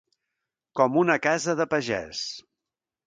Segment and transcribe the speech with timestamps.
[0.79, 2.25] Com una casa de pagès.